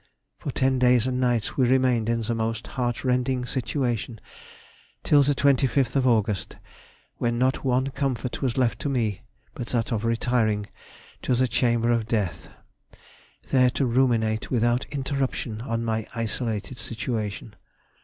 [0.39, 4.19] For ten days and nights we remained in the most heartrending situation
[5.03, 6.57] till the 25th of August,
[7.17, 9.21] when not one comfort was left to me
[9.53, 10.65] but that of retiring
[11.21, 12.49] to the chamber of death,
[13.51, 17.53] there to ruminate without interruption on my isolated situation.